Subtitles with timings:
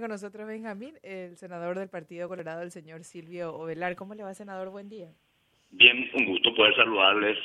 [0.00, 3.96] con nosotros Benjamín, el senador del Partido Colorado, el señor Silvio Ovelar.
[3.96, 4.70] ¿Cómo le va, senador?
[4.70, 5.08] Buen día.
[5.70, 7.38] Bien, un gusto poder saludarles.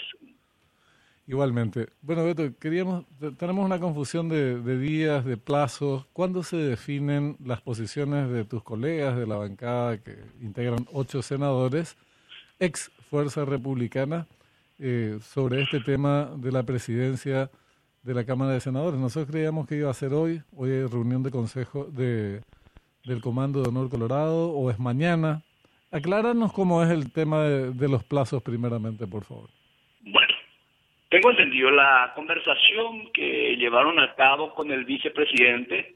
[1.28, 1.88] Igualmente.
[2.02, 3.06] Bueno, Beto, queríamos,
[3.38, 6.06] tenemos una confusión de, de días, de plazos.
[6.12, 11.98] ¿Cuándo se definen las posiciones de tus colegas de la bancada que integran ocho senadores,
[12.60, 14.28] ex Fuerza Republicana,
[14.80, 17.52] eh, sobre este tema de la presidencia
[18.04, 19.00] de la Cámara de Senadores?
[19.00, 22.42] Nosotros creíamos que iba a ser hoy, hoy hay reunión de consejo de,
[23.06, 25.44] del Comando de Honor Colorado, o es mañana.
[25.92, 29.50] Acláranos cómo es el tema de, de los plazos primeramente, por favor.
[30.02, 30.34] Bueno,
[31.10, 35.96] tengo entendido la conversación que llevaron a cabo con el vicepresidente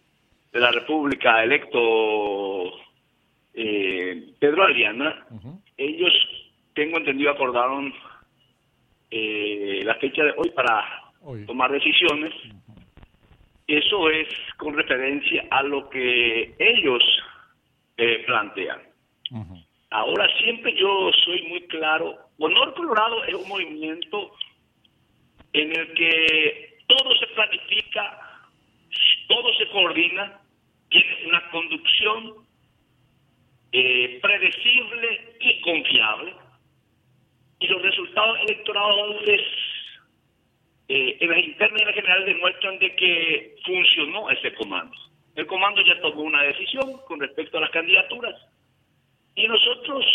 [0.51, 2.71] de la República electo
[3.53, 5.25] eh, Pedro Aliana.
[5.77, 6.13] Ellos,
[6.73, 7.93] tengo entendido, acordaron
[9.11, 11.02] eh, la fecha de hoy para
[11.45, 12.33] Tomar decisiones.
[13.67, 14.27] Eso es
[14.57, 17.01] con referencia a lo que ellos
[17.97, 18.81] eh, plantean.
[19.89, 24.31] Ahora siempre yo soy muy claro, Honor Colorado es un movimiento
[25.53, 28.19] en el que todo se planifica,
[29.27, 30.39] todo se coordina,
[30.89, 32.33] tiene una conducción
[33.71, 36.33] eh, predecible y confiable,
[37.59, 39.41] y los resultados electorales
[40.95, 44.95] eh, en las generales demuestran de que funcionó ese comando.
[45.35, 48.35] El comando ya tomó una decisión con respecto a las candidaturas
[49.33, 50.05] y nosotros,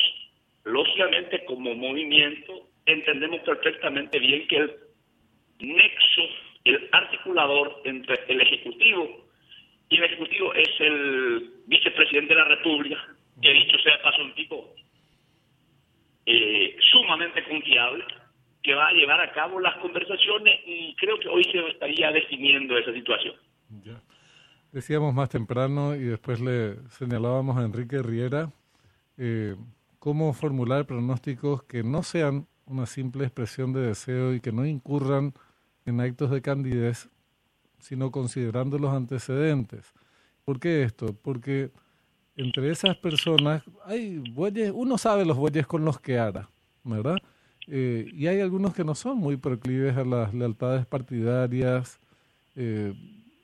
[0.62, 4.76] lógicamente, como movimiento, entendemos perfectamente bien que el
[5.58, 6.22] nexo,
[6.62, 9.26] el articulador entre el Ejecutivo
[9.88, 13.04] y el Ejecutivo es el vicepresidente de la República,
[13.42, 14.72] que dicho sea paso un tipo
[16.26, 18.04] eh, sumamente confiable,
[18.68, 22.76] que va a llevar a cabo las conversaciones y creo que hoy se estaría definiendo
[22.76, 23.34] esa situación.
[23.82, 23.98] Ya.
[24.72, 28.52] Decíamos más temprano y después le señalábamos a Enrique Riera
[29.16, 29.56] eh,
[29.98, 35.32] cómo formular pronósticos que no sean una simple expresión de deseo y que no incurran
[35.86, 37.08] en actos de candidez,
[37.78, 39.94] sino considerando los antecedentes.
[40.44, 41.16] ¿Por qué esto?
[41.22, 41.70] Porque
[42.36, 46.50] entre esas personas hay bueyes, uno sabe los bueyes con los que hará,
[46.84, 47.16] ¿verdad?
[47.70, 51.98] Eh, y hay algunos que no son muy proclives a las lealtades partidarias,
[52.56, 52.94] eh,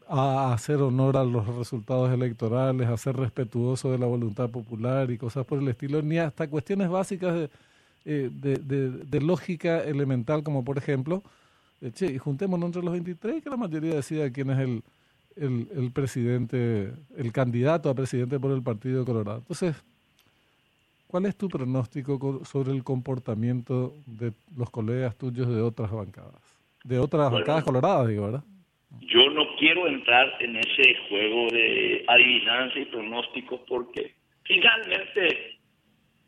[0.09, 5.19] a hacer honor a los resultados electorales, a ser respetuoso de la voluntad popular y
[5.19, 7.51] cosas por el estilo, ni hasta cuestiones básicas de,
[8.05, 11.23] eh, de, de- de lógica elemental, como por ejemplo,
[11.81, 14.83] eh, che, juntémonos entre los 23 y que la mayoría decida quién es el,
[15.37, 19.39] el, el presidente, el candidato a presidente por el Partido Colorado.
[19.39, 19.77] Entonces,
[21.15, 26.43] ¿cuál es tu pronóstico co- sobre el comportamiento de los colegas tuyos de otras bancadas?
[26.83, 27.37] De otras Bueno.
[27.37, 28.43] bancadas coloradas, digo, ¿verdad?
[28.99, 35.57] Yo no quiero entrar en ese juego de adivinanza y pronósticos porque finalmente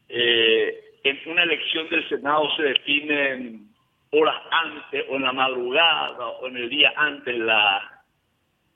[0.08, 3.68] eh, en una elección del Senado se definen
[4.12, 8.04] horas antes o en la madrugada o en el día antes la,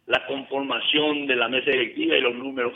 [0.07, 2.73] la conformación de la mesa directiva y los números.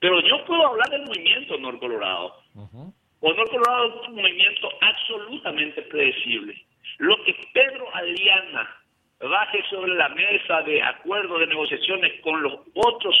[0.00, 2.41] Pero yo puedo hablar del movimiento Honor Colorado.
[2.54, 6.64] Honor Colorado es un movimiento absolutamente predecible.
[6.98, 8.82] Lo que Pedro Aliana
[9.20, 13.14] baje sobre la mesa de acuerdo de negociaciones con los otros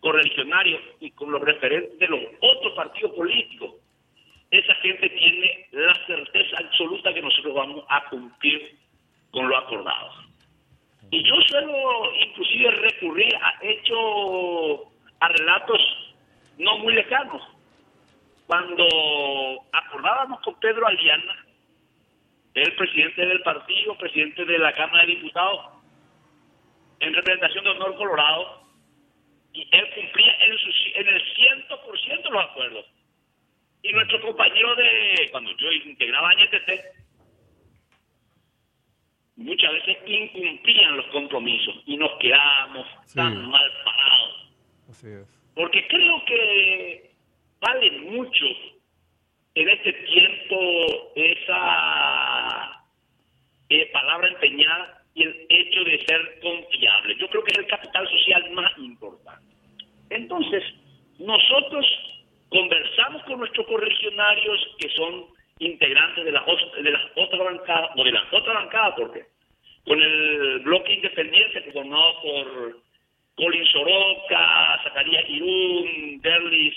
[0.00, 3.74] correligionarios y con los referentes de los otros partidos políticos,
[4.50, 8.76] esa gente tiene la certeza absoluta que nosotros vamos a cumplir
[9.30, 10.12] con lo acordado.
[11.10, 14.80] Y yo suelo inclusive recurrir a hechos,
[15.20, 15.80] a relatos
[16.58, 17.42] no muy lejanos.
[18.50, 18.84] Cuando
[19.70, 21.46] acordábamos con Pedro Aliana,
[22.54, 25.66] el presidente del partido, presidente de la Cámara de Diputados,
[26.98, 28.64] en representación de Honor Colorado,
[29.52, 31.22] y él cumplía en, su, en el
[31.68, 32.86] 100% los acuerdos.
[33.84, 36.70] Y nuestro compañero de, cuando yo integraba NTT,
[39.36, 43.14] muchas veces incumplían los compromisos y nos quedábamos Sí.
[43.14, 44.52] tan mal parados.
[44.90, 45.40] Así es.
[45.54, 47.09] Porque creo que
[47.60, 48.46] vale mucho
[49.54, 52.84] en este tiempo esa
[53.68, 57.16] eh, palabra empeñada y el hecho de ser confiable.
[57.18, 59.54] Yo creo que es el capital social más importante.
[60.10, 60.62] Entonces,
[61.18, 61.86] nosotros
[62.48, 65.26] conversamos con nuestros correligionarios que son
[65.58, 69.24] integrantes de os- de las otras bancadas, o de las otras bancadas, porque
[69.84, 72.78] con el bloque independiente formado por
[73.36, 76.74] Colin Soroka, Zacarías Irún, Derlis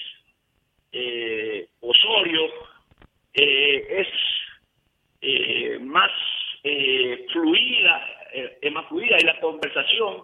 [0.93, 2.49] eh, Osorio,
[3.33, 4.07] eh, es
[5.21, 6.11] eh, más
[6.63, 10.23] eh, fluida, eh, es más fluida y la conversación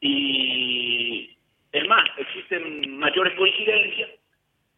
[0.00, 1.36] y
[1.72, 2.04] es más,
[2.88, 4.10] mayores coincidencias.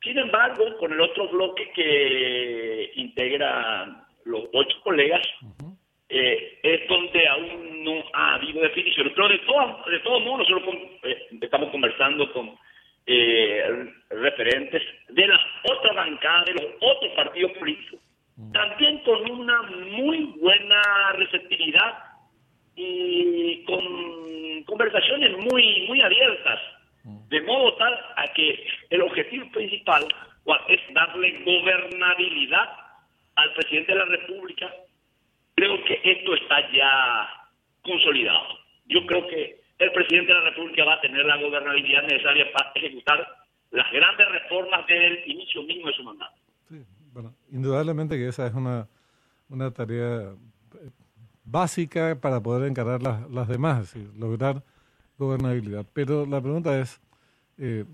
[0.03, 5.23] Sin embargo, con el otro bloque que integra los ocho colegas,
[6.09, 9.13] eh, es donde aún no ha habido definición.
[9.15, 10.75] Pero de todos de todo modos, nosotros
[11.05, 12.59] eh, estamos conversando con
[13.07, 18.01] eh, referentes de las otras bancadas, de los otros partidos políticos,
[18.53, 21.99] también con una muy buena receptividad
[22.77, 26.61] y con conversaciones muy, muy abiertas,
[27.05, 30.05] de modo tal a que el objetivo principal
[30.69, 32.71] es darle gobernabilidad
[33.37, 34.73] al presidente de la República.
[35.55, 37.29] Creo que esto está ya
[37.83, 38.59] consolidado.
[38.87, 42.73] Yo creo que el presidente de la República va a tener la gobernabilidad necesaria para
[42.75, 43.27] ejecutar
[43.71, 46.35] las grandes reformas del inicio mismo de su mandato.
[46.69, 48.87] Sí, bueno, indudablemente que esa es una,
[49.49, 50.35] una tarea
[51.45, 54.63] básica para poder encarar las, las demás, lograr
[55.19, 55.87] gobernabilidad.
[55.93, 57.01] Pero la pregunta es,
[57.59, 57.85] eh,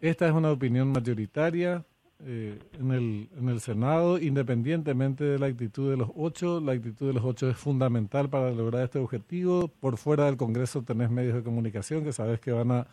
[0.00, 1.84] ¿esta es una opinión mayoritaria
[2.24, 6.60] eh, en, el, en el Senado, independientemente de la actitud de los ocho?
[6.60, 9.68] La actitud de los ocho es fundamental para lograr este objetivo.
[9.68, 12.86] Por fuera del Congreso tenés medios de comunicación que sabes que van a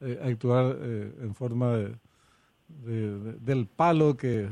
[0.00, 4.48] eh, actuar en forma de, del palo que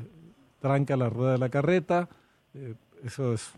[0.61, 2.09] tranca la rueda de la carreta.
[3.03, 3.53] eso es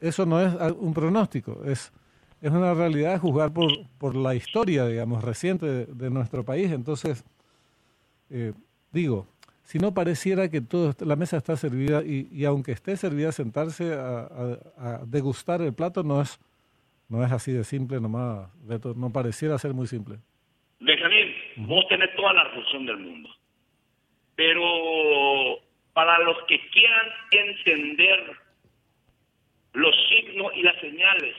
[0.00, 1.92] eso no es un pronóstico, es,
[2.40, 6.70] es una realidad juzgar por, por la historia, digamos, reciente de, nuestro país.
[6.70, 7.24] Entonces,
[8.30, 8.52] eh,
[8.92, 9.26] digo,
[9.68, 13.92] si no pareciera que todo, la mesa está servida y, y aunque esté servida sentarse
[13.92, 16.40] a, degustar el plato, no es,
[17.10, 18.48] no es así de simple nomás,
[18.96, 20.16] no pareciera ser muy simple.
[20.80, 21.34] Benjamín,
[21.68, 23.28] vos tenés toda la razón del mundo,
[24.36, 25.60] pero
[25.92, 28.38] para los que quieran entender
[29.74, 31.36] los signos y las señales.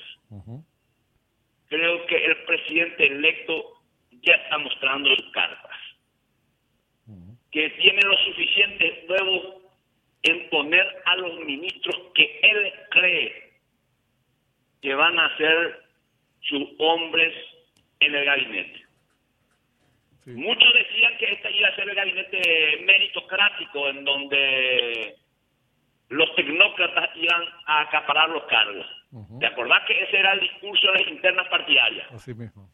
[1.68, 3.82] Creo que el presidente electo
[4.22, 5.69] ya está mostrando sus cartas,
[7.52, 9.62] que tiene lo suficiente nuevo
[10.24, 13.54] en poner a los ministros que él cree
[14.82, 15.84] que van a ser
[16.42, 17.34] sus hombres
[18.00, 18.86] en el gabinete.
[20.26, 25.16] Muchos decían que este iba a ser el gabinete meritocrático en donde
[26.10, 28.86] los tecnócratas iban a acaparar los cargos.
[29.40, 32.12] ¿Te acordás que ese era el discurso de las internas partidarias?
[32.12, 32.69] Así mismo.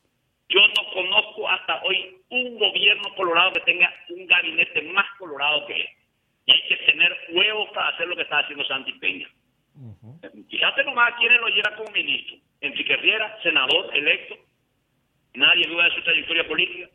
[0.49, 5.73] Yo no conozco hasta hoy un gobierno colorado que tenga un gabinete más colorado que
[5.73, 5.87] él.
[6.45, 9.27] Y hay que tener huevos para hacer lo que está haciendo Santi Peña.
[10.49, 12.37] Fíjate nomás a quiénes lo lleva como ministro.
[12.61, 14.35] Enrique Riera, senador electo.
[15.33, 16.89] Nadie duda de su trayectoria política.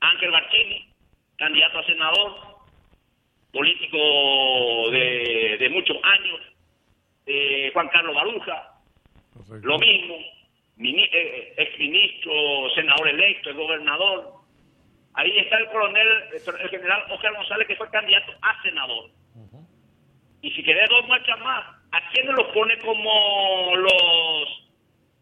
[0.00, 0.88] Ángel Barchini,
[1.36, 2.54] candidato a senador
[3.52, 6.40] político de, muchos años,
[7.26, 8.74] eh, Juan Carlos Baruja,
[9.62, 10.16] lo mismo,
[10.76, 14.32] exministro, senador electo, el gobernador.
[15.14, 19.10] Ahí está el coronel, el general Oscar González, que fue candidato a senador.
[20.42, 24.70] Y si querés dos marchas más, ¿a quiénes los pone como los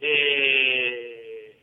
[0.00, 1.56] eh,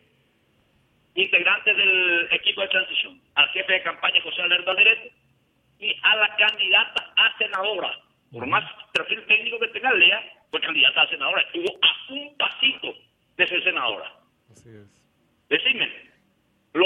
[1.15, 3.21] integrantes del equipo de transición?
[3.35, 5.11] Al jefe de campaña José Alberto Alderete
[5.79, 7.99] y a la candidata a senadora.
[8.31, 8.63] Por más
[8.93, 11.41] perfil técnico que tenga Lea, fue candidata a senadora.
[11.41, 12.93] Estuvo a un pasito
[13.39, 14.13] de ser senadora.
[14.51, 14.85] Así es.
[15.49, 15.87] Decime,
[16.73, 16.85] lo,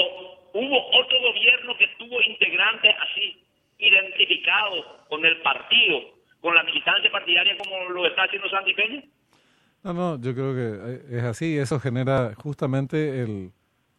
[0.53, 3.43] hubo otro gobierno que tuvo integrantes así,
[3.79, 5.99] identificados con el partido,
[6.39, 9.03] con la militancia partidaria como lo está haciendo Santi Peña.
[9.83, 11.57] No, no, yo creo que es así.
[11.57, 13.51] Eso genera justamente el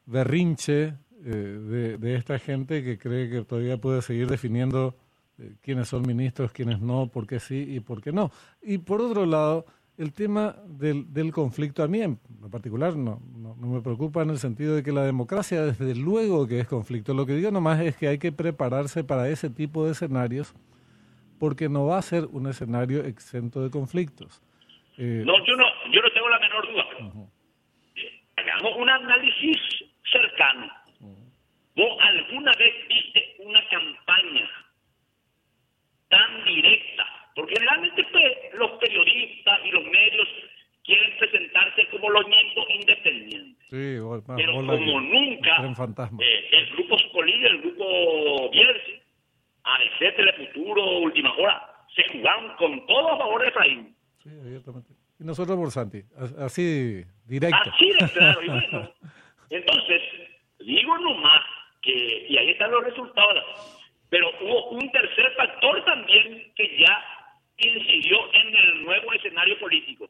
[0.07, 4.95] berrinche eh, de, de, esta gente que cree que todavía puede seguir definiendo
[5.39, 8.31] eh, quiénes son ministros, quiénes no, por qué sí y por qué no.
[8.63, 9.67] Y por otro lado,
[9.99, 12.19] el tema del, del conflicto a mí en
[12.51, 16.61] particular no, no, me preocupa en el sentido de que la democracia desde luego que
[16.61, 17.15] es conflicto.
[17.15, 20.55] Lo que digo nomás es que hay que prepararse para ese tipo de escenarios
[21.39, 24.43] porque no va a ser un escenario exento de conflictos.
[24.99, 26.85] Eh, no, yo no, yo no tengo la menor duda.
[28.37, 29.57] Hagamos un análisis
[30.11, 30.85] cercano
[31.77, 34.49] ¿Vos alguna vez viste una campaña
[36.09, 37.05] tan directa?
[37.35, 40.29] Porque generalmente pues, los periodistas y los medios
[40.85, 41.19] quieren
[42.71, 43.67] independientes.
[43.71, 43.99] Sí,
[44.37, 45.75] Pero como nunca,
[46.21, 49.01] eh, el grupo Scolini, el grupo Bierzi,
[49.65, 53.97] ABC, Telefuturo, Última Hora, se jugaron con todo a favor de Efraín.
[54.23, 54.91] Sí, abiertamente.
[55.19, 56.03] Y nosotros por Santi,
[56.39, 57.71] así directo.
[57.71, 58.91] Así de claro, y bueno.
[59.51, 60.03] Entonces,
[60.59, 61.43] digo nomás
[61.83, 63.45] que, y ahí están los resultados.
[64.11, 67.03] Pero hubo un tercer factor también que ya
[67.59, 70.09] incidió en el nuevo escenario político,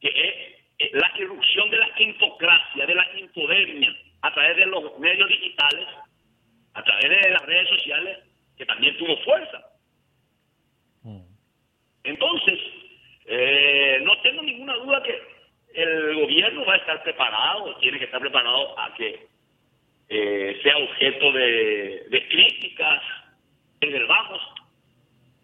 [0.00, 5.28] que es la irrupción de la infocracia, de la infodemia, a través de los medios
[5.28, 5.86] digitales,
[6.74, 8.18] a través de redes sociales
[8.56, 9.70] que también tuvo fuerza.
[12.04, 12.60] Entonces,
[13.26, 15.18] eh, no tengo ninguna duda que
[15.74, 19.26] el gobierno va a estar preparado, tiene que estar preparado a que
[20.08, 23.02] eh, sea objeto de, críticas,
[23.80, 24.42] de bajos,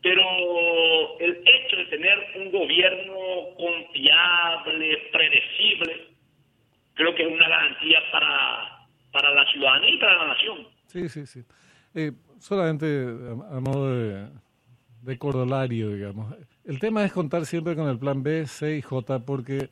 [0.02, 1.42] pero el
[1.88, 3.14] tener un gobierno
[3.56, 6.08] confiable, predecible,
[6.94, 10.68] creo que es una garantía para, para la ciudadanía y para la nación.
[10.86, 11.40] Sí, sí, sí.
[11.94, 14.28] Eh, solamente a, modo de,
[15.02, 16.34] de digamos.
[16.64, 19.70] El tema es contar siempre con el plan B, C y J, porque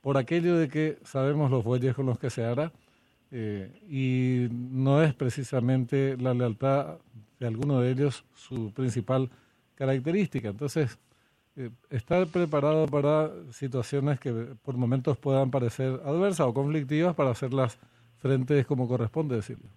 [0.00, 2.72] por aquello de que sabemos los bueyes con los que se hará,
[3.30, 6.98] eh, y no es precisamente la lealtad
[7.38, 9.30] de alguno de ellos su principal
[9.74, 10.48] característica.
[10.48, 10.98] Entonces,
[11.90, 14.32] estar preparado para situaciones que
[14.64, 17.78] por momentos puedan parecer adversas o conflictivas para hacerlas
[18.20, 19.68] frentes como corresponde decirlo.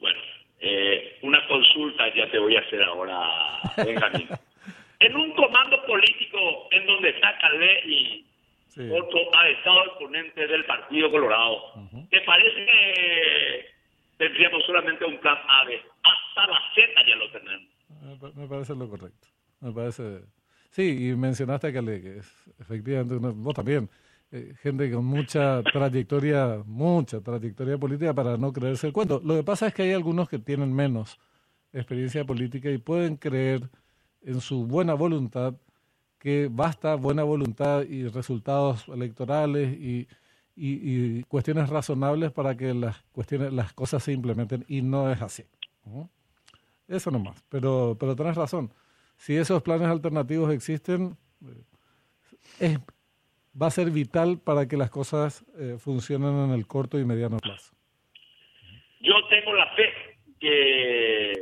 [0.00, 0.20] Bueno,
[0.60, 4.28] eh, una consulta ya te voy a hacer ahora, Benjamín.
[5.00, 8.26] en un comando político en donde está Calvé y
[8.90, 11.74] otro ha estado el ponente del Partido Colorado,
[12.08, 13.66] ¿te parece que
[14.16, 15.62] tendríamos solamente un plan A?
[15.62, 18.34] Hasta la Z ya lo tenemos.
[18.34, 19.28] Me parece lo correcto.
[19.60, 20.20] Me parece.
[20.72, 22.26] Sí, y mencionaste que es
[22.58, 23.90] efectivamente, vos también,
[24.30, 29.20] eh, gente con mucha trayectoria, mucha trayectoria política para no creerse el cuento.
[29.22, 31.18] Lo que pasa es que hay algunos que tienen menos
[31.74, 33.68] experiencia política y pueden creer
[34.22, 35.54] en su buena voluntad
[36.18, 40.08] que basta buena voluntad y resultados electorales y,
[40.56, 45.44] y, cuestiones razonables para que las cuestiones las cosas se implementen y no es así.
[46.88, 47.42] Eso nomás.
[47.50, 48.72] Pero, pero tenés razón
[49.22, 51.16] si esos planes alternativos existen,
[52.58, 52.76] es,
[53.60, 57.36] va a ser vital para que las cosas eh, funcionen en el corto y mediano
[57.36, 57.72] plazo.
[58.98, 61.32] Yo tengo la fe que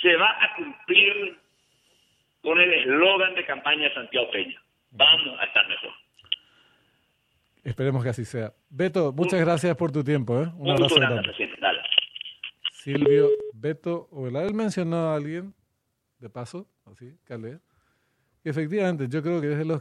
[0.00, 1.38] se va a cumplir
[2.40, 4.58] con el eslogan de campaña de Santiago Peña.
[4.92, 5.92] Vamos a estar mejor.
[7.64, 8.54] Esperemos que así sea.
[8.70, 10.40] Beto, muchas gracias por tu tiempo.
[10.40, 10.46] ¿eh?
[10.56, 10.96] Un abrazo.
[12.72, 15.52] Silvio, Beto, o él mencionó a alguien,
[16.18, 17.60] de paso, así, Calé.
[18.44, 19.76] Efectivamente, yo creo que es de los